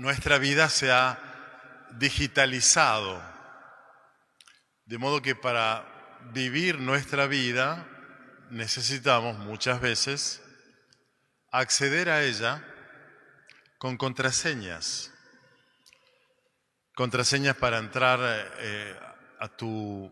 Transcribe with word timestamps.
nuestra 0.00 0.38
vida 0.38 0.70
se 0.70 0.90
ha 0.90 1.18
digitalizado, 1.98 3.22
de 4.86 4.96
modo 4.96 5.20
que 5.20 5.36
para 5.36 5.84
vivir 6.32 6.78
nuestra 6.78 7.26
vida 7.26 7.86
necesitamos 8.48 9.36
muchas 9.36 9.78
veces 9.82 10.42
acceder 11.52 12.08
a 12.08 12.22
ella 12.22 12.64
con 13.76 13.98
contraseñas. 13.98 15.12
Contraseñas 16.94 17.56
para 17.56 17.76
entrar 17.76 18.20
eh, 18.58 18.98
a 19.38 19.48
tu 19.48 20.10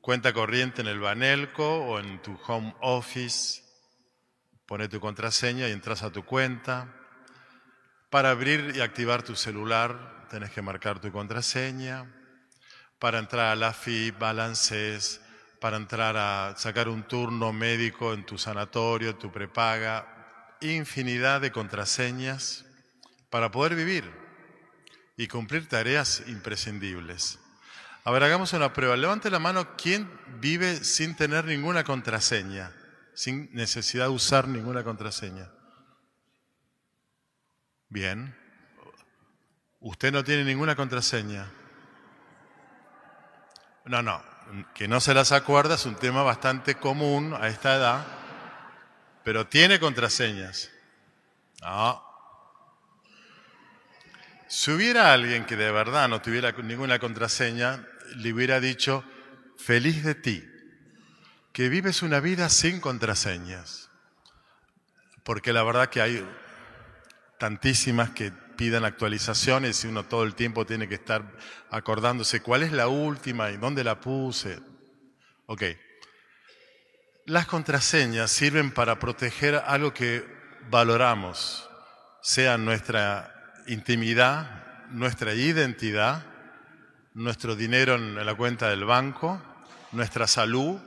cuenta 0.00 0.32
corriente 0.32 0.80
en 0.80 0.88
el 0.88 0.98
Banelco 0.98 1.76
o 1.76 2.00
en 2.00 2.20
tu 2.22 2.36
home 2.44 2.74
office. 2.80 3.62
Pone 4.66 4.88
tu 4.88 4.98
contraseña 4.98 5.68
y 5.68 5.70
entras 5.70 6.02
a 6.02 6.10
tu 6.10 6.24
cuenta. 6.24 7.01
Para 8.12 8.28
abrir 8.28 8.74
y 8.76 8.82
activar 8.82 9.22
tu 9.22 9.34
celular 9.34 10.26
tenés 10.28 10.50
que 10.50 10.60
marcar 10.60 11.00
tu 11.00 11.10
contraseña. 11.10 12.04
Para 12.98 13.18
entrar 13.18 13.46
a 13.46 13.56
la 13.56 13.72
FIP, 13.72 14.18
balances, 14.18 15.22
para 15.58 15.78
entrar 15.78 16.18
a 16.18 16.54
sacar 16.58 16.90
un 16.90 17.04
turno 17.04 17.54
médico 17.54 18.12
en 18.12 18.26
tu 18.26 18.36
sanatorio, 18.36 19.16
tu 19.16 19.32
prepaga, 19.32 20.58
infinidad 20.60 21.40
de 21.40 21.52
contraseñas 21.52 22.66
para 23.30 23.50
poder 23.50 23.74
vivir 23.74 24.04
y 25.16 25.26
cumplir 25.26 25.66
tareas 25.66 26.22
imprescindibles. 26.26 27.38
A 28.04 28.10
ver, 28.10 28.24
hagamos 28.24 28.52
una 28.52 28.74
prueba. 28.74 28.94
Levante 28.94 29.30
la 29.30 29.38
mano 29.38 29.74
quién 29.78 30.06
vive 30.38 30.84
sin 30.84 31.16
tener 31.16 31.46
ninguna 31.46 31.82
contraseña, 31.82 32.72
sin 33.14 33.48
necesidad 33.54 34.08
de 34.08 34.10
usar 34.10 34.48
ninguna 34.48 34.84
contraseña. 34.84 35.48
Bien. 37.92 38.34
Usted 39.80 40.12
no 40.12 40.24
tiene 40.24 40.44
ninguna 40.44 40.74
contraseña. 40.74 41.46
No, 43.84 44.00
no. 44.00 44.24
Que 44.72 44.88
no 44.88 44.98
se 44.98 45.12
las 45.12 45.30
acuerda 45.30 45.74
es 45.74 45.84
un 45.84 45.96
tema 45.96 46.22
bastante 46.22 46.76
común 46.76 47.36
a 47.38 47.48
esta 47.48 47.76
edad, 47.76 48.06
pero 49.24 49.46
tiene 49.46 49.78
contraseñas. 49.78 50.70
No. 51.60 52.02
Si 54.48 54.70
hubiera 54.70 55.12
alguien 55.12 55.44
que 55.44 55.56
de 55.56 55.70
verdad 55.70 56.08
no 56.08 56.22
tuviera 56.22 56.52
ninguna 56.52 56.98
contraseña, 56.98 57.86
le 58.16 58.32
hubiera 58.32 58.58
dicho, 58.58 59.04
feliz 59.58 60.02
de 60.02 60.14
ti, 60.14 60.48
que 61.52 61.68
vives 61.68 62.00
una 62.00 62.20
vida 62.20 62.48
sin 62.48 62.80
contraseñas. 62.80 63.90
Porque 65.24 65.52
la 65.52 65.62
verdad 65.62 65.90
que 65.90 66.00
hay 66.00 66.26
tantísimas 67.42 68.10
que 68.10 68.30
pidan 68.30 68.84
actualizaciones 68.84 69.82
y 69.82 69.88
uno 69.88 70.04
todo 70.04 70.22
el 70.22 70.36
tiempo 70.36 70.64
tiene 70.64 70.86
que 70.86 70.94
estar 70.94 71.24
acordándose 71.70 72.40
cuál 72.40 72.62
es 72.62 72.70
la 72.70 72.86
última 72.86 73.50
y 73.50 73.56
dónde 73.56 73.82
la 73.82 73.98
puse. 73.98 74.60
Ok. 75.46 75.64
Las 77.26 77.46
contraseñas 77.46 78.30
sirven 78.30 78.70
para 78.70 79.00
proteger 79.00 79.56
algo 79.56 79.92
que 79.92 80.24
valoramos, 80.70 81.68
sea 82.22 82.58
nuestra 82.58 83.34
intimidad, 83.66 84.86
nuestra 84.90 85.34
identidad, 85.34 86.24
nuestro 87.14 87.56
dinero 87.56 87.96
en 87.96 88.24
la 88.24 88.36
cuenta 88.36 88.70
del 88.70 88.84
banco, 88.84 89.42
nuestra 89.90 90.28
salud, 90.28 90.78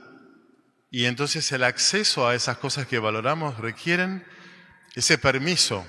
y 0.90 1.04
entonces 1.04 1.52
el 1.52 1.64
acceso 1.64 2.26
a 2.26 2.34
esas 2.34 2.56
cosas 2.56 2.86
que 2.86 2.98
valoramos 2.98 3.58
requieren 3.58 4.24
ese 4.94 5.18
permiso. 5.18 5.86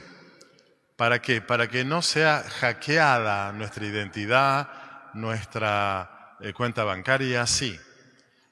¿Para 0.97 1.21
qué? 1.21 1.41
Para 1.41 1.67
que 1.67 1.85
no 1.85 2.01
sea 2.01 2.43
hackeada 2.59 3.51
nuestra 3.51 3.85
identidad, 3.85 4.67
nuestra 5.13 6.35
eh, 6.39 6.53
cuenta 6.53 6.83
bancaria, 6.83 7.45
sí. 7.45 7.79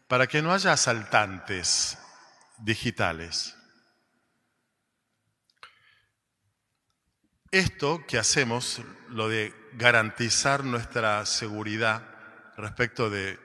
Para 0.07 0.27
que 0.27 0.43
no 0.43 0.53
haya 0.53 0.71
asaltantes 0.71 1.97
digitales. 2.59 3.57
Esto 7.49 8.05
que 8.07 8.19
hacemos, 8.19 8.79
lo 9.09 9.27
de 9.27 9.51
garantizar 9.73 10.63
nuestra 10.63 11.25
seguridad 11.25 12.03
respecto 12.57 13.09
de 13.09 13.39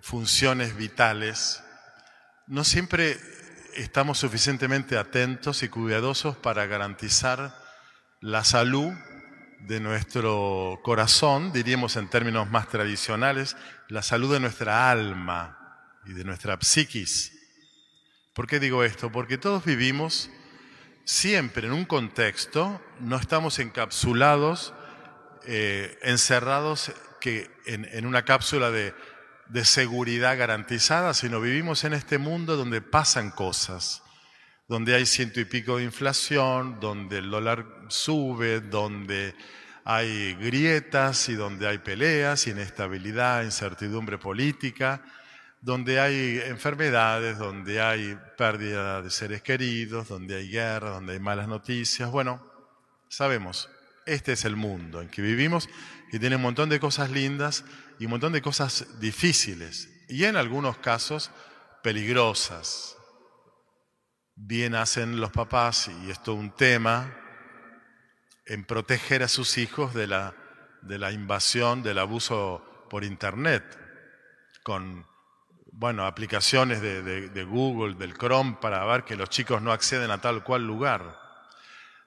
funciones 0.00 0.74
vitales, 0.74 1.62
no 2.48 2.64
siempre 2.64 3.16
estamos 3.76 4.18
suficientemente 4.18 4.98
atentos 4.98 5.62
y 5.62 5.68
cuidadosos 5.68 6.36
para 6.36 6.66
garantizar 6.66 7.59
la 8.20 8.44
salud 8.44 8.92
de 9.60 9.80
nuestro 9.80 10.80
corazón, 10.82 11.52
diríamos 11.52 11.96
en 11.96 12.08
términos 12.08 12.50
más 12.50 12.68
tradicionales, 12.68 13.56
la 13.88 14.02
salud 14.02 14.32
de 14.32 14.40
nuestra 14.40 14.90
alma 14.90 15.96
y 16.04 16.12
de 16.12 16.24
nuestra 16.24 16.58
psiquis. 16.60 17.32
¿Por 18.34 18.46
qué 18.46 18.60
digo 18.60 18.84
esto? 18.84 19.10
Porque 19.10 19.38
todos 19.38 19.64
vivimos 19.64 20.30
siempre 21.04 21.66
en 21.66 21.72
un 21.72 21.84
contexto, 21.84 22.80
no 23.00 23.16
estamos 23.16 23.58
encapsulados, 23.58 24.74
eh, 25.46 25.98
encerrados 26.02 26.92
que 27.20 27.50
en, 27.66 28.06
una 28.06 28.24
cápsula 28.24 28.70
de, 28.70 28.94
de 29.48 29.64
seguridad 29.64 30.38
garantizada, 30.38 31.14
sino 31.14 31.40
vivimos 31.40 31.84
en 31.84 31.94
este 31.94 32.18
mundo 32.18 32.56
donde 32.56 32.80
pasan 32.82 33.30
cosas, 33.30 34.02
donde 34.70 34.94
hay 34.94 35.04
ciento 35.04 35.40
y 35.40 35.44
pico 35.44 35.78
de 35.78 35.82
inflación, 35.82 36.78
donde 36.78 37.18
el 37.18 37.28
dólar 37.28 37.66
sube, 37.88 38.60
donde 38.60 39.34
hay 39.84 40.34
grietas 40.34 41.28
y 41.28 41.34
donde 41.34 41.66
hay 41.66 41.78
peleas, 41.78 42.46
inestabilidad, 42.46 43.42
incertidumbre 43.42 44.16
política 44.16 45.02
donde 45.62 46.00
hay 46.00 46.40
enfermedades, 46.46 47.36
donde 47.36 47.82
hay 47.82 48.16
pérdida 48.36 49.02
de 49.02 49.10
seres 49.10 49.42
queridos, 49.42 50.08
donde 50.08 50.36
hay 50.36 50.48
guerra, 50.48 50.90
donde 50.90 51.14
hay 51.14 51.20
malas 51.20 51.48
noticias. 51.48 52.10
Bueno, 52.10 52.42
sabemos, 53.08 53.68
este 54.06 54.32
es 54.32 54.44
el 54.44 54.56
mundo 54.56 55.02
en 55.02 55.08
que 55.08 55.20
vivimos 55.20 55.68
y 56.12 56.18
tiene 56.18 56.36
un 56.36 56.42
montón 56.42 56.70
de 56.70 56.80
cosas 56.80 57.10
lindas 57.10 57.64
y 57.98 58.06
un 58.06 58.12
montón 58.12 58.32
de 58.32 58.40
cosas 58.40 59.00
difíciles 59.00 59.90
y 60.08 60.24
en 60.24 60.36
algunos 60.36 60.78
casos 60.78 61.30
peligrosas. 61.82 62.96
Bien 64.42 64.74
hacen 64.74 65.20
los 65.20 65.30
papás, 65.32 65.90
y 66.02 66.10
esto 66.10 66.32
es 66.32 66.38
un 66.38 66.50
tema, 66.50 67.14
en 68.46 68.64
proteger 68.64 69.22
a 69.22 69.28
sus 69.28 69.58
hijos 69.58 69.92
de 69.92 70.06
la, 70.06 70.34
de 70.80 70.96
la 70.96 71.12
invasión, 71.12 71.82
del 71.82 71.98
abuso 71.98 72.86
por 72.88 73.04
Internet, 73.04 73.62
con 74.62 75.06
bueno, 75.72 76.06
aplicaciones 76.06 76.80
de, 76.80 77.44
Google, 77.44 77.96
del 77.96 78.16
Chrome, 78.16 78.56
para 78.62 78.82
ver 78.86 79.04
que 79.04 79.14
los 79.14 79.28
chicos 79.28 79.60
no 79.60 79.72
acceden 79.72 80.10
a 80.10 80.22
tal 80.22 80.42
cual 80.42 80.66
lugar. 80.66 81.20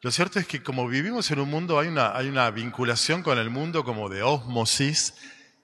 Lo 0.02 0.10
cierto 0.10 0.40
es 0.40 0.48
que 0.48 0.64
como 0.64 0.88
vivimos 0.88 1.30
en 1.30 1.40
un 1.40 1.52
mundo, 1.52 1.80
hay 1.80 1.88
una, 1.88 2.18
hay 2.18 2.30
una 2.30 2.50
vinculación 2.50 3.22
con 3.22 3.38
el 3.38 3.52
mundo 3.52 3.84
como 3.84 4.10
de 4.10 4.24
osmosis 4.24 5.14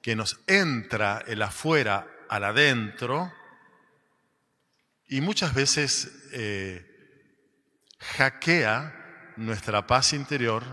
que 0.03 0.16
nos 0.16 0.40
entra 0.46 1.24
el 1.25 1.41
afuera 1.41 2.08
al 2.29 2.44
adentro 2.44 3.34
y 5.09 5.22
muchas 5.22 5.56
veces 5.56 6.30
eh, 6.31 6.86
hackea 8.00 9.34
nuestra 9.38 9.88
paz 9.88 10.14
interior, 10.14 10.64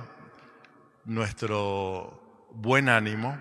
nuestro 1.07 2.49
buen 2.53 2.89
ánimo, 2.91 3.41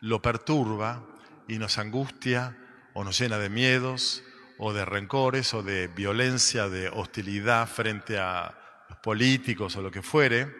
lo 0.00 0.22
perturba 0.22 1.04
y 1.48 1.58
nos 1.58 1.78
angustia 1.78 2.56
o 2.94 3.02
nos 3.02 3.18
llena 3.18 3.38
de 3.38 3.50
miedos 3.50 4.22
o 4.58 4.72
de 4.72 4.84
rencores 4.84 5.52
o 5.54 5.62
de 5.62 5.88
violencia, 5.88 6.68
de 6.68 6.88
hostilidad 6.88 7.66
frente 7.66 8.18
a 8.18 8.56
los 8.88 8.98
políticos 8.98 9.74
o 9.76 9.82
lo 9.82 9.90
que 9.90 10.02
fuere, 10.02 10.54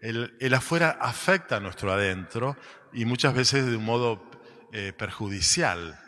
el, 0.00 0.54
afuera 0.54 0.98
afecta 1.00 1.56
a 1.56 1.60
nuestro 1.60 1.92
adentro 1.92 2.56
y 2.92 3.04
muchas 3.04 3.34
veces 3.34 3.66
de 3.66 3.76
un 3.76 3.84
modo 3.84 4.28
eh, 4.72 4.92
perjudicial. 4.96 6.00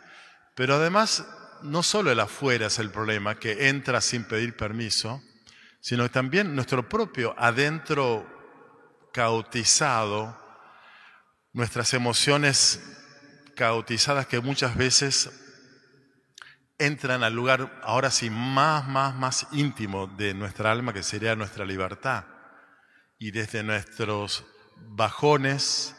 Pero 0.55 0.75
además, 0.75 1.25
no 1.63 1.83
solo 1.83 2.11
el 2.11 2.19
afuera 2.19 2.67
es 2.67 2.79
el 2.79 2.91
problema, 2.91 3.35
que 3.35 3.69
entra 3.69 4.01
sin 4.01 4.25
pedir 4.25 4.55
permiso, 4.55 5.21
sino 5.79 6.09
también 6.09 6.55
nuestro 6.55 6.87
propio 6.87 7.35
adentro 7.37 8.27
caotizado, 9.11 10.37
nuestras 11.53 11.93
emociones 11.93 12.81
caotizadas 13.55 14.27
que 14.27 14.39
muchas 14.39 14.75
veces 14.75 15.31
entran 16.79 17.23
al 17.23 17.33
lugar, 17.33 17.79
ahora 17.83 18.11
sí, 18.11 18.29
más, 18.29 18.87
más, 18.87 19.15
más 19.15 19.47
íntimo 19.51 20.07
de 20.07 20.33
nuestra 20.33 20.71
alma, 20.71 20.93
que 20.93 21.03
sería 21.03 21.35
nuestra 21.35 21.65
libertad. 21.65 22.25
Y 23.17 23.31
desde 23.31 23.63
nuestros 23.63 24.45
bajones 24.77 25.95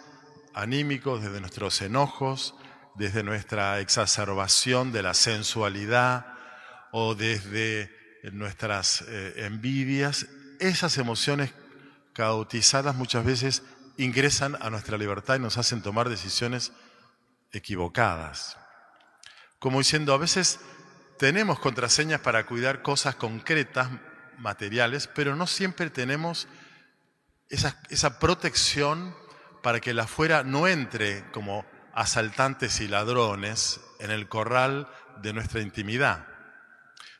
anímicos, 0.52 1.22
desde 1.22 1.40
nuestros 1.40 1.80
enojos, 1.80 2.54
desde 2.94 3.22
nuestra 3.22 3.80
exacerbación 3.80 4.92
de 4.92 5.02
la 5.02 5.14
sensualidad 5.14 6.26
o 6.92 7.14
desde 7.14 7.90
nuestras 8.32 9.04
eh, 9.08 9.46
envidias, 9.46 10.26
esas 10.60 10.96
emociones 10.98 11.52
caotizadas 12.12 12.94
muchas 12.94 13.24
veces 13.24 13.62
ingresan 13.96 14.56
a 14.60 14.70
nuestra 14.70 14.96
libertad 14.96 15.36
y 15.36 15.40
nos 15.40 15.58
hacen 15.58 15.82
tomar 15.82 16.08
decisiones 16.08 16.72
equivocadas. 17.52 18.56
Como 19.58 19.78
diciendo, 19.78 20.14
a 20.14 20.18
veces 20.18 20.60
tenemos 21.18 21.58
contraseñas 21.58 22.20
para 22.20 22.46
cuidar 22.46 22.82
cosas 22.82 23.14
concretas, 23.16 23.88
materiales, 24.38 25.08
pero 25.08 25.36
no 25.36 25.46
siempre 25.46 25.90
tenemos 25.90 26.48
esa, 27.48 27.80
esa 27.88 28.18
protección 28.18 29.14
para 29.62 29.80
que 29.80 29.94
la 29.94 30.04
afuera 30.04 30.42
no 30.42 30.66
entre 30.66 31.24
como 31.30 31.64
asaltantes 31.94 32.80
y 32.80 32.88
ladrones 32.88 33.80
en 34.00 34.10
el 34.10 34.28
corral 34.28 34.88
de 35.22 35.32
nuestra 35.32 35.60
intimidad. 35.60 36.26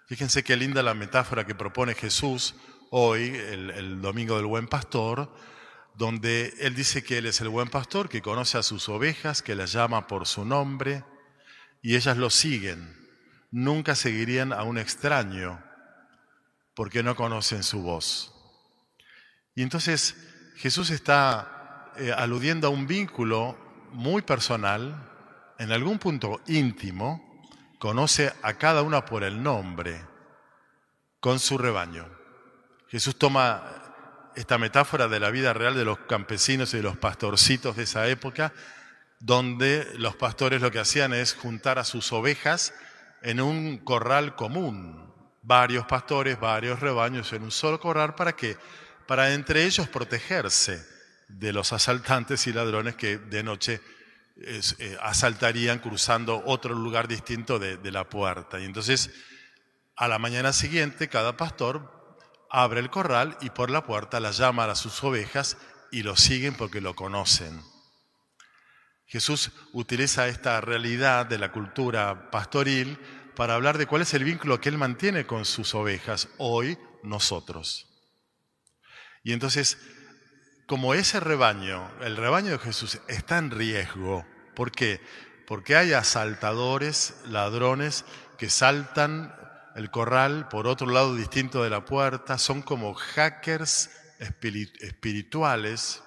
Fíjense 0.07 0.45
qué 0.45 0.57
linda 0.57 0.83
la 0.83 0.95
metáfora 0.95 1.47
que 1.47 1.55
propone 1.55 1.95
Jesús 1.95 2.55
hoy, 2.91 3.35
el, 3.35 4.03
domingo 4.03 4.37
del 4.37 4.47
buen 4.47 4.69
pastor, 4.69 5.35
donde 5.95 6.55
él 6.61 6.75
dice 6.75 7.03
que 7.03 7.19
él 7.19 7.27
es 7.27 7.41
el 7.41 7.49
buen 7.49 7.69
pastor, 7.69 8.09
que 8.09 8.21
conoce 8.21 8.59
a 8.59 8.63
sus 8.63 8.89
ovejas, 8.89 9.43
que 9.43 9.55
las 9.55 9.73
llama 9.73 10.07
por 10.07 10.27
su 10.27 10.45
nombre, 10.45 11.05
y 11.81 11.97
ellas 11.97 12.17
lo 12.17 12.31
siguen. 12.31 12.97
Nunca 13.51 13.95
seguirían 13.95 14.53
a 14.53 14.65
un 14.65 14.79
extraño, 14.79 15.63
porque 16.75 17.03
no 17.03 17.15
conocen 17.15 17.63
su 17.63 17.83
voz. 17.83 18.33
Y 19.55 19.63
entonces 19.63 20.17
Jesús 20.57 20.91
está 20.91 21.93
eh, 21.97 22.13
aludiendo 22.13 22.67
a 22.67 22.71
un 22.71 22.87
vínculo 22.87 23.64
muy 23.95 24.23
personal, 24.23 25.11
en 25.59 25.73
algún 25.73 25.99
punto 25.99 26.41
íntimo, 26.49 27.43
conoce 27.79 28.33
a 28.43 28.55
cada 28.55 28.83
una 28.83 29.05
por 29.05 29.25
el 29.25 29.43
nombre, 29.43 30.05
con 31.21 31.39
su 31.39 31.57
rebaño. 31.57 32.07
Jesús 32.89 33.17
toma 33.17 33.63
esta 34.35 34.59
metáfora 34.59 35.09
de 35.09 35.21
la 35.21 35.31
vida 35.31 35.53
real 35.53 35.75
de 35.75 35.85
los 35.85 35.99
campesinos 36.01 36.75
y 36.75 36.79
de 36.79 36.83
los 36.83 36.97
pastorcitos 36.97 37.77
de 37.77 37.85
esa 37.85 38.09
época, 38.09 38.53
donde 39.21 39.87
los 39.97 40.17
pastores 40.17 40.61
lo 40.61 40.71
que 40.71 40.81
hacían 40.81 41.15
es 41.15 41.35
juntar 41.35 41.79
a 41.79 41.85
sus 41.85 42.13
ovejas 42.13 42.75
en 43.23 43.41
un 43.41 43.79
corral 43.79 44.35
común, 44.35 45.15
varios 45.43 45.87
pastores, 45.87 46.39
varios 46.39 46.81
rebaños 46.81 47.33
en 47.33 47.45
un 47.45 47.51
solo 47.51 47.81
corral 47.81 48.15
para 48.15 48.35
que 48.35 48.57
para 49.07 49.33
entre 49.33 49.65
ellos 49.65 49.89
protegerse 49.89 50.94
de 51.39 51.53
los 51.53 51.73
asaltantes 51.73 52.47
y 52.47 52.53
ladrones 52.53 52.95
que 52.97 53.19
de 53.19 53.43
noche 53.43 53.81
eh, 54.37 54.99
asaltarían 55.01 55.79
cruzando 55.79 56.43
otro 56.47 56.75
lugar 56.75 57.09
distinto 57.09 57.59
de, 57.59 57.91
la 57.91 58.09
puerta. 58.09 58.61
Y 58.61 58.65
entonces 58.65 59.11
a 59.97 60.09
la 60.09 60.19
mañana 60.19 60.53
siguiente 60.53 61.09
cada 61.09 61.37
pastor 61.37 62.19
abre 62.51 62.81
el 62.81 62.91
corral 62.91 63.37
y 63.41 63.51
por 63.51 63.71
la 63.71 63.85
puerta 63.85 64.21
las 64.21 64.39
llama 64.39 64.65
a 64.65 64.75
sus 64.75 65.03
ovejas 65.05 65.57
y 65.91 66.03
lo 66.03 66.17
siguen 66.17 66.55
porque 66.55 66.81
lo 66.81 66.95
conocen. 66.95 67.61
Jesús 69.07 69.53
utiliza 69.73 70.29
esta 70.29 70.61
realidad 70.61 71.27
de 71.27 71.39
la 71.39 71.53
cultura 71.53 72.31
pastoril 72.31 72.99
para 73.37 73.55
hablar 73.55 73.79
de 73.79 73.87
cuál 73.87 74.03
es 74.03 74.15
el 74.15 74.25
vínculo 74.25 74.61
que 74.61 74.69
Él 74.69 74.79
mantiene 74.79 75.27
con 75.27 75.45
sus 75.45 75.75
ovejas, 75.75 76.29
hoy 76.39 76.79
nosotros. 77.03 77.87
Y 79.23 79.33
entonces, 79.33 79.79
como 80.67 80.95
ese 80.95 81.21
rebaño, 81.21 81.91
el 82.01 82.17
rebaño 82.17 82.53
de 82.53 82.59
Jesús, 82.59 83.01
está 83.09 83.39
en 83.39 83.51
riesgo, 83.51 84.27
¿por 84.55 84.73
qué? 84.73 85.01
Porque 85.47 85.77
hay 85.77 85.93
asaltadores, 85.93 87.17
ladrones, 87.27 88.05
que 88.39 88.49
saltan 88.49 89.35
el 89.75 89.91
corral 89.91 90.49
por 90.49 90.67
otro 90.67 90.89
lado 90.89 91.15
distinto 91.15 91.63
de 91.63 91.71
la 91.71 91.85
puerta, 91.85 92.39
son 92.39 92.63
como 92.63 92.95
hackers 92.95 93.91
espirituales 94.19 96.03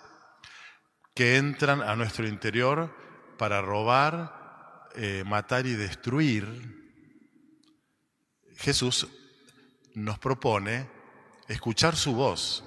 que 1.14 1.38
entran 1.38 1.82
a 1.82 1.96
nuestro 1.96 2.28
interior 2.28 2.96
para 3.38 3.62
robar, 3.62 4.90
eh, 4.96 5.24
matar 5.26 5.66
y 5.68 5.74
destruir. 5.74 6.76
Jesús 8.58 9.08
nos 9.94 10.18
propone 10.20 10.90
escuchar 11.48 11.96
su 11.96 12.14
voz, 12.14 12.64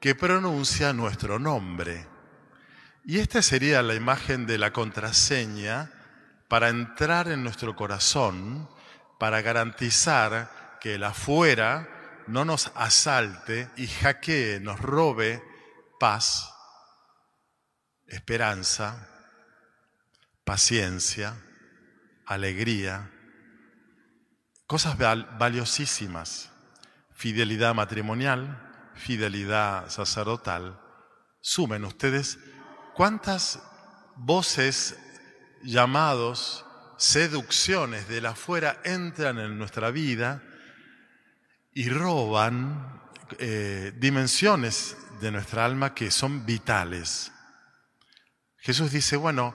que 0.00 0.14
pronuncia 0.14 0.92
nuestro 0.92 1.38
nombre. 1.38 2.06
Y 3.04 3.18
esta 3.18 3.42
sería 3.42 3.82
la 3.82 3.94
imagen 3.94 4.46
de 4.46 4.58
la 4.58 4.72
contraseña 4.72 5.90
para 6.48 6.68
entrar 6.68 7.28
en 7.28 7.42
nuestro 7.42 7.76
corazón, 7.76 8.68
para 9.18 9.42
garantizar 9.42 10.78
que 10.80 10.94
el 10.94 11.04
afuera 11.04 11.88
no 12.26 12.44
nos 12.44 12.72
asalte 12.74 13.70
y 13.76 13.86
hackee, 13.86 14.60
nos 14.60 14.80
robe 14.80 15.42
paz, 15.98 16.52
esperanza, 18.06 19.08
paciencia, 20.44 21.34
alegría, 22.26 23.10
Cosas 24.70 24.96
valiosísimas. 24.96 26.52
Fidelidad 27.12 27.74
matrimonial, 27.74 28.69
fidelidad 29.00 29.88
sacerdotal. 29.90 30.80
Sumen 31.40 31.84
ustedes 31.84 32.38
cuántas 32.94 33.60
voces, 34.16 34.96
llamados, 35.62 36.64
seducciones 36.96 38.08
de 38.08 38.20
la 38.20 38.30
afuera 38.30 38.80
entran 38.84 39.38
en 39.38 39.58
nuestra 39.58 39.90
vida 39.90 40.42
y 41.72 41.88
roban 41.88 43.00
eh, 43.38 43.92
dimensiones 43.96 44.96
de 45.20 45.30
nuestra 45.30 45.64
alma 45.64 45.94
que 45.94 46.10
son 46.10 46.44
vitales. 46.44 47.32
Jesús 48.58 48.92
dice, 48.92 49.16
bueno, 49.16 49.54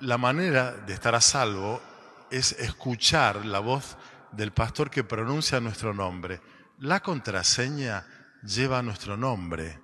la 0.00 0.18
manera 0.18 0.72
de 0.72 0.94
estar 0.94 1.14
a 1.14 1.20
salvo 1.20 1.82
es 2.30 2.52
escuchar 2.52 3.44
la 3.44 3.58
voz 3.58 3.96
del 4.32 4.52
pastor 4.52 4.90
que 4.90 5.04
pronuncia 5.04 5.60
nuestro 5.60 5.94
nombre. 5.94 6.40
La 6.78 7.00
contraseña 7.00 8.06
lleva 8.44 8.82
nuestro 8.82 9.16
nombre, 9.16 9.80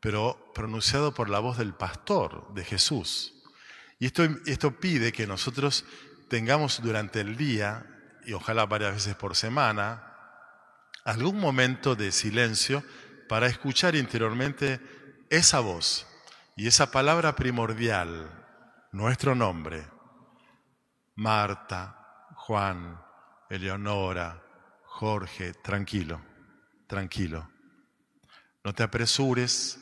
pero 0.00 0.52
pronunciado 0.54 1.12
por 1.12 1.28
la 1.28 1.38
voz 1.38 1.58
del 1.58 1.74
pastor, 1.74 2.52
de 2.54 2.64
Jesús. 2.64 3.34
Y 3.98 4.06
esto, 4.06 4.22
esto 4.46 4.78
pide 4.78 5.12
que 5.12 5.26
nosotros 5.26 5.84
tengamos 6.28 6.80
durante 6.82 7.20
el 7.20 7.36
día, 7.36 7.86
y 8.24 8.32
ojalá 8.32 8.66
varias 8.66 8.94
veces 8.94 9.14
por 9.14 9.36
semana, 9.36 10.04
algún 11.04 11.38
momento 11.38 11.94
de 11.94 12.12
silencio 12.12 12.82
para 13.28 13.46
escuchar 13.46 13.94
interiormente 13.94 14.80
esa 15.30 15.60
voz 15.60 16.06
y 16.56 16.66
esa 16.66 16.90
palabra 16.90 17.34
primordial, 17.36 18.30
nuestro 18.92 19.34
nombre. 19.34 19.86
Marta, 21.16 22.26
Juan, 22.36 23.00
Eleonora, 23.50 24.42
Jorge, 24.84 25.54
tranquilo, 25.54 26.20
tranquilo. 26.86 27.57
No 28.68 28.74
te 28.74 28.82
apresures, 28.82 29.78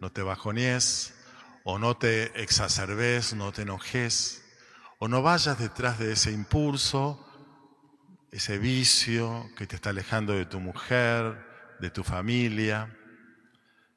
no 0.00 0.10
te 0.10 0.20
bajonees, 0.20 1.14
o 1.62 1.78
no 1.78 1.96
te 1.96 2.42
exacerbes, 2.42 3.34
no 3.34 3.52
te 3.52 3.62
enojes, 3.62 4.44
o 4.98 5.06
no 5.06 5.22
vayas 5.22 5.60
detrás 5.60 6.00
de 6.00 6.10
ese 6.10 6.32
impulso, 6.32 7.24
ese 8.32 8.58
vicio 8.58 9.48
que 9.56 9.68
te 9.68 9.76
está 9.76 9.90
alejando 9.90 10.32
de 10.32 10.44
tu 10.44 10.58
mujer, 10.58 11.38
de 11.78 11.88
tu 11.90 12.02
familia. 12.02 12.98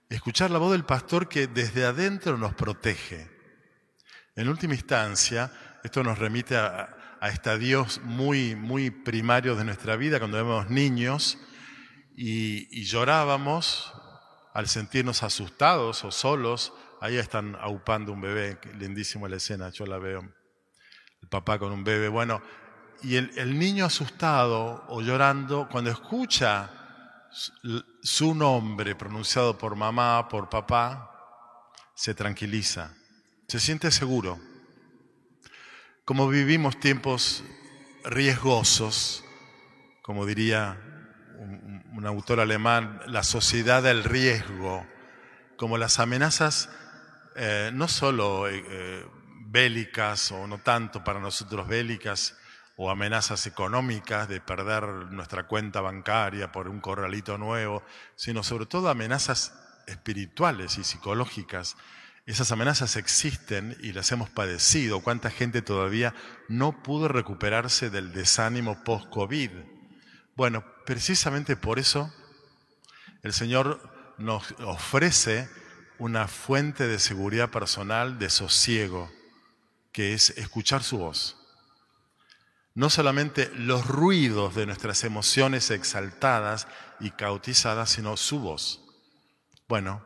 Escuchar 0.09 0.51
la 0.51 0.59
voz 0.59 0.73
del 0.73 0.85
pastor 0.85 1.27
que 1.27 1.47
desde 1.47 1.85
adentro 1.85 2.37
nos 2.37 2.53
protege. 2.53 3.31
En 4.35 4.47
última 4.47 4.75
instancia, 4.75 5.51
esto 5.83 6.03
nos 6.03 6.19
remite 6.19 6.55
a, 6.55 7.17
a 7.19 7.29
estadios 7.29 7.99
muy, 8.03 8.55
muy 8.55 8.91
primarios 8.91 9.57
de 9.57 9.63
nuestra 9.63 9.95
vida, 9.95 10.19
cuando 10.19 10.37
éramos 10.37 10.69
niños 10.69 11.39
y, 12.21 12.83
llorábamos 12.83 13.93
al 14.59 14.67
sentirnos 14.67 15.23
asustados 15.23 16.03
o 16.03 16.11
solos. 16.11 16.73
Ahí 16.99 17.15
están 17.15 17.55
aupando 17.61 18.11
un 18.11 18.19
bebé, 18.19 18.59
lindísima 18.77 19.29
la 19.29 19.37
escena, 19.37 19.69
yo 19.69 19.85
la 19.85 19.97
veo. 19.99 20.21
El 21.21 21.29
papá 21.29 21.57
con 21.57 21.71
un 21.71 21.85
bebé. 21.85 22.09
Bueno, 22.09 22.41
y 23.01 23.15
el, 23.15 23.31
el 23.37 23.57
niño 23.57 23.85
asustado 23.85 24.83
o 24.89 25.01
llorando, 25.01 25.69
cuando 25.71 25.91
escucha 25.91 26.69
su 28.01 28.35
nombre 28.35 28.95
pronunciado 28.95 29.57
por 29.57 29.77
mamá, 29.77 30.27
por 30.27 30.49
papá, 30.49 31.09
se 31.95 32.13
tranquiliza, 32.13 32.93
se 33.47 33.61
siente 33.61 33.91
seguro. 33.91 34.39
Como 36.03 36.27
vivimos 36.27 36.77
tiempos 36.81 37.45
riesgosos, 38.03 39.23
como 40.01 40.25
diría 40.25 40.81
un, 41.37 41.68
autor 42.05 42.39
alemán, 42.39 43.01
la 43.07 43.23
sociedad 43.23 43.83
del 43.83 44.03
riesgo, 44.03 44.85
como 45.55 45.77
las 45.77 45.99
amenazas 45.99 46.69
eh, 47.35 47.71
no 47.73 47.87
solo 47.87 48.47
eh, 48.47 48.63
eh, 48.67 49.05
bélicas 49.45 50.31
o 50.31 50.45
no 50.45 50.59
tanto 50.59 51.03
para 51.03 51.19
nosotros 51.19 51.67
bélicas, 51.67 52.35
o 52.81 52.89
amenazas 52.89 53.45
económicas 53.45 54.29
de 54.29 54.39
perder 54.39 54.83
nuestra 55.11 55.47
cuenta 55.47 55.81
bancaria 55.81 56.51
por 56.53 56.69
un 56.69 56.79
corralito 56.79 57.37
nuevo, 57.37 57.83
sino 58.15 58.41
sobre 58.41 58.67
todo 58.67 58.87
amenazas 58.87 59.53
espirituales 59.85 60.77
y 60.77 60.85
psicológicas. 60.85 61.75
Esas 62.25 62.53
amenazas 62.53 62.95
existen 62.95 63.75
y 63.81 63.91
las 63.91 64.11
hemos 64.13 64.29
padecido. 64.29 65.01
¿Cuánta 65.01 65.29
gente 65.29 65.61
todavía 65.61 66.13
no 66.47 66.81
pudo 66.81 67.09
recuperarse 67.09 67.89
del 67.89 68.13
desánimo 68.13 68.83
post-COVID? 68.85 69.49
Bueno, 70.39 70.63
precisamente 70.85 71.57
por 71.57 71.79
eso 71.79 72.13
el 73.23 73.33
Señor 73.33 74.15
nos 74.17 74.55
ofrece 74.59 75.49
una 75.97 76.29
fuente 76.29 76.87
de 76.87 76.97
seguridad 76.99 77.49
personal, 77.49 78.17
de 78.19 78.29
sosiego, 78.29 79.11
que 79.91 80.13
es 80.13 80.29
escuchar 80.37 80.81
su 80.81 80.97
voz. 80.97 81.35
No 82.73 82.89
solamente 82.89 83.51
los 83.53 83.85
ruidos 83.85 84.55
de 84.55 84.65
nuestras 84.65 85.03
emociones 85.03 85.71
exaltadas 85.71 86.69
y 87.01 87.11
cautizadas, 87.11 87.89
sino 87.89 88.15
su 88.15 88.39
voz. 88.39 88.79
Bueno, 89.67 90.05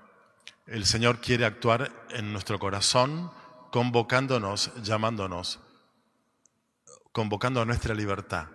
el 0.65 0.87
Señor 0.87 1.21
quiere 1.21 1.45
actuar 1.45 1.91
en 2.09 2.33
nuestro 2.33 2.57
corazón, 2.57 3.31
convocándonos, 3.69 4.71
llamándonos, 4.81 5.59
convocando 7.11 7.61
a 7.61 7.65
nuestra 7.65 7.93
libertad. 7.93 8.47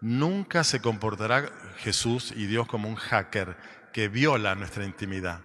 Nunca 0.00 0.64
se 0.64 0.80
comportará 0.80 1.50
Jesús 1.78 2.32
y 2.34 2.46
Dios 2.46 2.66
como 2.66 2.88
un 2.88 2.96
hacker 2.96 3.56
que 3.92 4.08
viola 4.08 4.54
nuestra 4.54 4.84
intimidad. 4.84 5.42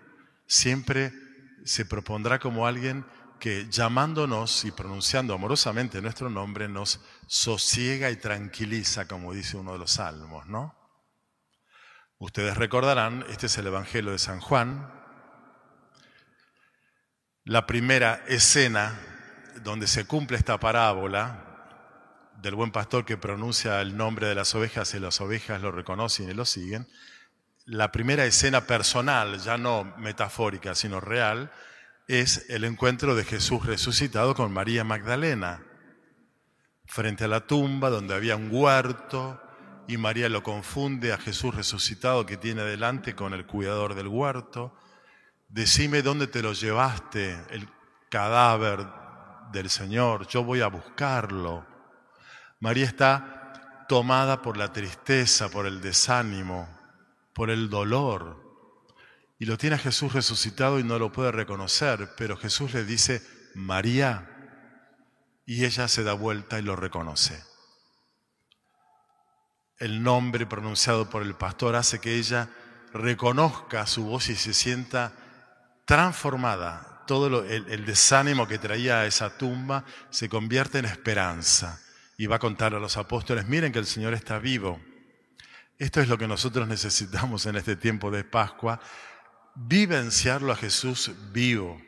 Siempre 0.48 1.14
se 1.66 1.86
propondrá 1.86 2.40
como 2.40 2.68
alguien 2.68 3.06
que 3.40 3.68
llamándonos 3.70 4.64
y 4.64 4.72
pronunciando 4.72 5.34
amorosamente 5.34 6.02
nuestro 6.02 6.30
nombre 6.30 6.70
nos 6.70 7.02
sosiega 7.28 8.10
y 8.10 8.16
tranquiliza, 8.16 9.08
como 9.08 9.34
dice 9.34 9.58
uno 9.58 9.74
de 9.74 9.80
los 9.80 9.92
salmos, 9.92 10.48
¿no? 10.48 10.74
Ustedes 12.18 12.56
recordarán, 12.56 13.26
este 13.30 13.48
es 13.48 13.58
el 13.58 13.68
Evangelio 13.68 14.12
de 14.12 14.20
San 14.20 14.40
Juan, 14.40 14.90
la 17.44 17.66
primera 17.68 18.24
escena 18.28 18.98
donde 19.64 19.88
se 19.88 20.06
cumple 20.06 20.38
esta 20.38 20.60
parábola 20.60 21.45
del 22.46 22.54
buen 22.54 22.72
pastor 22.72 23.06
que 23.06 23.18
pronuncia 23.18 23.82
el 23.82 23.98
nombre 23.98 24.28
de 24.28 24.36
las 24.36 24.54
ovejas 24.54 24.94
y 24.94 25.00
las 25.00 25.20
ovejas 25.20 25.64
lo 25.64 25.72
reconocen 25.72 26.30
y 26.30 26.34
lo 26.36 26.46
siguen, 26.46 26.88
la 27.66 27.92
primera 27.92 28.24
escena 28.26 28.68
personal, 28.68 29.40
ya 29.40 29.58
no 29.58 29.96
metafórica, 29.98 30.76
sino 30.76 31.00
real, 31.00 31.52
es 32.08 32.46
el 32.50 32.64
encuentro 32.64 33.16
de 33.16 33.24
Jesús 33.24 33.66
resucitado 33.66 34.36
con 34.36 34.54
María 34.54 34.84
Magdalena, 34.84 35.66
frente 36.86 37.24
a 37.24 37.28
la 37.28 37.48
tumba 37.48 37.90
donde 37.90 38.14
había 38.14 38.36
un 38.36 38.50
huerto 38.52 39.42
y 39.88 39.98
María 39.98 40.30
lo 40.30 40.44
confunde 40.44 41.14
a 41.14 41.18
Jesús 41.18 41.56
resucitado 41.56 42.28
que 42.28 42.38
tiene 42.38 42.62
delante 42.62 43.16
con 43.16 43.34
el 43.34 43.48
cuidador 43.48 43.96
del 43.96 44.08
huerto 44.08 44.78
decime 45.50 46.04
dónde 46.04 46.28
te 46.28 46.44
lo 46.44 46.54
llevaste, 46.54 47.42
el 47.50 47.68
cadáver 48.10 48.86
del 49.52 49.70
Señor, 49.70 50.28
yo 50.28 50.44
voy 50.44 50.62
a 50.62 50.68
buscarlo. 50.68 51.75
María 52.60 52.86
está 52.86 53.86
tomada 53.88 54.42
por 54.42 54.58
la 54.58 54.72
tristeza, 54.74 55.50
por 55.50 55.66
el 55.66 55.82
desánimo, 55.82 56.68
por 57.34 57.50
el 57.50 57.70
dolor. 57.70 58.44
Y 59.38 59.46
lo 59.46 59.58
tiene 59.58 59.76
a 59.76 59.80
Jesús 59.80 60.14
resucitado 60.14 60.80
y 60.80 60.84
no 60.84 60.98
lo 60.98 61.12
puede 61.12 61.32
reconocer, 61.32 62.10
pero 62.18 62.38
Jesús 62.38 62.74
le 62.74 62.86
dice, 62.86 63.22
María, 63.54 64.32
y 65.46 65.66
ella 65.66 65.88
se 65.88 66.04
da 66.04 66.14
vuelta 66.14 66.58
y 66.58 66.62
lo 66.62 66.76
reconoce. 66.76 67.44
El 69.78 70.02
nombre 70.04 70.46
pronunciado 70.46 71.10
por 71.10 71.22
el 71.22 71.36
pastor 71.36 71.76
hace 71.76 72.00
que 72.00 72.16
ella 72.16 72.50
reconozca 72.94 73.86
su 73.86 74.06
voz 74.06 74.30
y 74.30 74.36
se 74.36 74.54
sienta 74.54 75.12
transformada. 75.86 77.04
Todo 77.06 77.44
el, 77.44 77.86
desánimo 77.86 78.48
que 78.48 78.58
traía 78.58 79.02
a 79.02 79.06
esa 79.06 79.38
tumba 79.38 79.84
se 80.10 80.30
convierte 80.30 80.80
en 80.80 80.86
esperanza. 80.86 81.80
Y 82.18 82.28
va 82.28 82.38
a 82.38 82.40
contar 82.40 82.74
a 82.74 82.80
los 82.80 82.98
apóstoles, 82.98 83.48
miren 83.48 83.72
que 83.72 83.80
el 83.80 83.86
Señor 83.86 84.14
está 84.14 84.40
vivo. 84.40 84.80
Esto 85.78 86.00
es 86.00 86.08
lo 86.08 86.18
que 86.18 86.28
nosotros 86.28 86.68
necesitamos 86.68 87.46
en 87.46 87.58
este 87.58 87.76
tiempo 87.76 88.10
de 88.12 88.24
Pascua, 88.24 88.80
vivenciarlo 89.56 90.52
a 90.52 90.56
Jesús 90.56 91.12
vivo, 91.32 91.82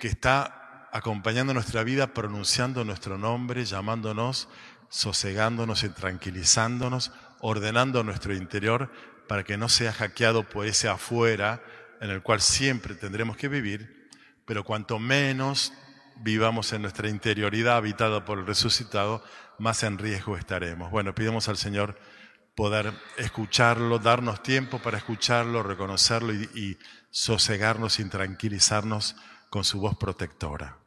que 0.00 0.08
está 0.08 0.88
acompañando 0.92 1.54
nuestra 1.54 1.84
vida, 1.84 2.12
pronunciando 2.12 2.84
nuestro 2.84 3.18
nombre, 3.18 3.64
llamándonos, 3.64 4.48
sosegándonos 4.88 5.84
y 5.84 5.88
tranquilizándonos, 5.88 7.12
ordenando 7.40 8.04
nuestro 8.04 8.34
interior 8.34 8.92
para 9.26 9.44
que 9.44 9.56
no 9.56 9.68
sea 9.68 9.92
hackeado 9.92 10.48
por 10.48 10.66
ese 10.66 10.88
afuera 10.88 11.62
en 12.00 12.10
el 12.10 12.22
cual 12.22 12.40
siempre 12.40 12.94
tendremos 12.94 13.36
que 13.36 13.48
vivir, 13.48 14.10
pero 14.44 14.64
cuanto 14.64 14.98
menos 14.98 15.72
vivamos 16.16 16.72
en 16.72 16.82
nuestra 16.82 17.08
interioridad 17.08 17.76
habitada 17.76 18.24
por 18.24 18.38
el 18.38 18.46
resucitado, 18.46 19.22
más 19.58 19.82
en 19.82 19.98
riesgo 19.98 20.36
estaremos. 20.36 20.90
Bueno, 20.90 21.14
pidamos 21.14 21.48
al 21.48 21.56
Señor 21.56 21.96
poder 22.54 22.92
escucharlo, 23.16 23.98
darnos 23.98 24.42
tiempo 24.42 24.78
para 24.78 24.98
escucharlo, 24.98 25.62
reconocerlo 25.62 26.32
y, 26.34 26.78
sosegarnos 27.10 28.00
y 28.00 28.04
tranquilizarnos 28.06 29.16
con 29.50 29.64
su 29.64 29.80
voz 29.80 29.96
protectora. 29.96 30.78